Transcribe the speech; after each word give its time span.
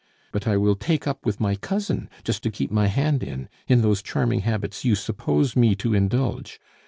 But 0.31 0.47
I 0.47 0.57
will 0.57 0.73
take 0.73 1.05
up 1.05 1.27
with 1.27 1.39
my 1.39 1.53
cousin, 1.55 2.09
just 2.23 2.41
to 2.41 2.49
keep 2.49 2.71
my 2.71 2.87
hand 2.87 3.21
in, 3.21 3.49
in 3.67 3.83
those 3.83 4.01
charming 4.01 4.39
habits 4.39 4.83
you 4.83 4.95
suppose 4.95 5.55
me 5.55 5.75
to 5.75 5.93
indulge. 5.93 6.59